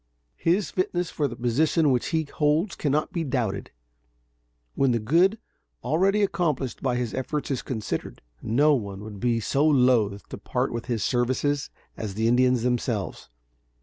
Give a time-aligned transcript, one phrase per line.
[0.39, 3.69] His fitness for the position which he holds cannot be doubted,
[4.73, 5.37] when the good
[5.83, 8.23] already accomplished by his efforts is considered.
[8.41, 13.29] No one would be so loath to part with his services as the Indians themselves.